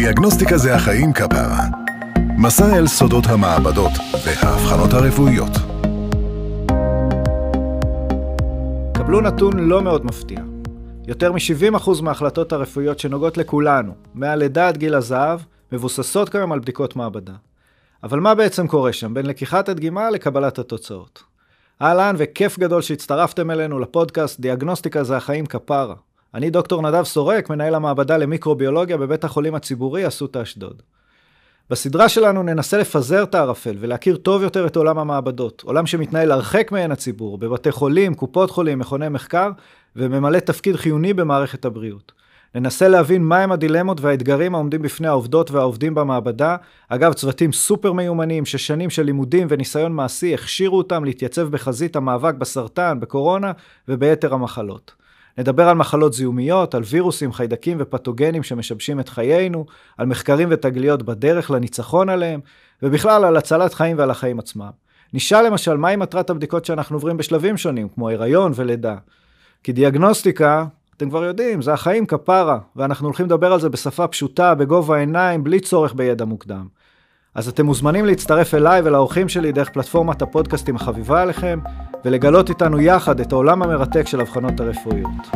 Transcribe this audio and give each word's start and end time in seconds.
דיאגנוסטיקה 0.00 0.58
זה 0.58 0.74
החיים 0.74 1.12
כפרה. 1.12 1.64
מסע 2.36 2.76
אל 2.78 2.86
סודות 2.86 3.26
המעבדות 3.26 3.92
והאבחנות 4.26 4.92
הרפואיות. 4.92 5.50
קבלו 8.94 9.20
נתון 9.20 9.58
לא 9.58 9.82
מאוד 9.82 10.06
מפתיע. 10.06 10.40
יותר 11.06 11.32
מ-70% 11.32 12.02
מההחלטות 12.02 12.52
הרפואיות 12.52 12.98
שנוגעות 12.98 13.36
לכולנו, 13.36 13.92
מהלידה 14.14 14.68
עד 14.68 14.76
גיל 14.76 14.94
הזהב, 14.94 15.40
מבוססות 15.72 16.28
כיום 16.28 16.52
על 16.52 16.58
בדיקות 16.58 16.96
מעבדה. 16.96 17.34
אבל 18.02 18.20
מה 18.20 18.34
בעצם 18.34 18.66
קורה 18.66 18.92
שם 18.92 19.14
בין 19.14 19.26
לקיחת 19.26 19.68
הדגימה 19.68 20.10
לקבלת 20.10 20.58
התוצאות? 20.58 21.22
אהלן 21.82 22.14
וכיף 22.18 22.58
גדול 22.58 22.82
שהצטרפתם 22.82 23.50
אלינו 23.50 23.78
לפודקאסט 23.78 24.40
דיאגנוסטיקה 24.40 25.04
זה 25.04 25.16
החיים 25.16 25.46
כפרה. 25.46 25.94
אני 26.34 26.50
דוקטור 26.50 26.82
נדב 26.82 27.04
סורק, 27.04 27.50
מנהל 27.50 27.74
המעבדה 27.74 28.16
למיקרוביולוגיה 28.16 28.96
בבית 28.96 29.24
החולים 29.24 29.54
הציבורי 29.54 30.08
אסותא 30.08 30.42
אשדוד. 30.42 30.82
בסדרה 31.70 32.08
שלנו 32.08 32.42
ננסה 32.42 32.78
לפזר 32.78 33.22
את 33.22 33.34
הערפל 33.34 33.76
ולהכיר 33.80 34.16
טוב 34.16 34.42
יותר 34.42 34.66
את 34.66 34.76
עולם 34.76 34.98
המעבדות, 34.98 35.62
עולם 35.66 35.86
שמתנהל 35.86 36.32
הרחק 36.32 36.72
מעין 36.72 36.92
הציבור, 36.92 37.38
בבתי 37.38 37.72
חולים, 37.72 38.14
קופות 38.14 38.50
חולים, 38.50 38.78
מכוני 38.78 39.08
מחקר, 39.08 39.50
וממלא 39.96 40.38
תפקיד 40.38 40.76
חיוני 40.76 41.14
במערכת 41.14 41.64
הבריאות. 41.64 42.12
ננסה 42.54 42.88
להבין 42.88 43.22
מהם 43.22 43.52
הדילמות 43.52 44.00
והאתגרים 44.00 44.54
העומדים 44.54 44.82
בפני 44.82 45.08
העובדות 45.08 45.50
והעובדים 45.50 45.94
במעבדה. 45.94 46.56
אגב, 46.88 47.12
צוותים 47.12 47.52
סופר 47.52 47.92
מיומנים 47.92 48.44
ששנים 48.46 48.90
של 48.90 49.02
לימודים 49.02 49.46
וניסיון 49.50 49.92
מעשי 49.92 50.34
הכשירו 50.34 50.78
אותם 50.78 51.04
להתייצב 51.04 51.48
בחזית 51.48 51.96
המאבק 51.96 52.34
בסרטן, 52.34 53.00
בקורונה 53.00 53.52
וביתר 53.88 54.34
המחלות. 54.34 54.97
נדבר 55.38 55.68
על 55.68 55.76
מחלות 55.76 56.12
זיהומיות, 56.12 56.74
על 56.74 56.82
וירוסים, 56.90 57.32
חיידקים 57.32 57.76
ופתוגנים 57.80 58.42
שמשבשים 58.42 59.00
את 59.00 59.08
חיינו, 59.08 59.66
על 59.98 60.06
מחקרים 60.06 60.48
ותגליות 60.50 61.02
בדרך 61.02 61.50
לניצחון 61.50 62.08
עליהם, 62.08 62.40
ובכלל 62.82 63.24
על 63.24 63.36
הצלת 63.36 63.74
חיים 63.74 63.98
ועל 63.98 64.10
החיים 64.10 64.38
עצמם. 64.38 64.70
נשאל 65.14 65.46
למשל 65.46 65.76
מהי 65.76 65.96
מטרת 65.96 66.30
הבדיקות 66.30 66.64
שאנחנו 66.64 66.96
עוברים 66.96 67.16
בשלבים 67.16 67.56
שונים, 67.56 67.88
כמו 67.88 68.10
הריון 68.10 68.52
ולידה. 68.54 68.96
כי 69.62 69.72
דיאגנוסטיקה, 69.72 70.64
אתם 70.96 71.10
כבר 71.10 71.24
יודעים, 71.24 71.62
זה 71.62 71.72
החיים 71.72 72.06
כפרה, 72.06 72.58
ואנחנו 72.76 73.06
הולכים 73.06 73.26
לדבר 73.26 73.52
על 73.52 73.60
זה 73.60 73.68
בשפה 73.68 74.06
פשוטה, 74.06 74.54
בגובה 74.54 74.96
העיניים, 74.96 75.44
בלי 75.44 75.60
צורך 75.60 75.94
בידע 75.94 76.24
מוקדם. 76.24 76.66
אז 77.34 77.48
אתם 77.48 77.66
מוזמנים 77.66 78.06
להצטרף 78.06 78.54
אליי 78.54 78.80
ולאורחים 78.84 79.28
שלי 79.28 79.52
דרך 79.52 79.68
פלטפורמת 79.68 80.22
הפודקאסטים 80.22 80.76
החביבה 80.76 81.22
עליכם, 81.22 81.58
ולגלות 82.08 82.48
איתנו 82.48 82.80
יחד 82.80 83.20
את 83.20 83.32
העולם 83.32 83.62
המרתק 83.62 84.06
של 84.06 84.20
אבחנות 84.20 84.60
הרפואיות. 84.60 85.28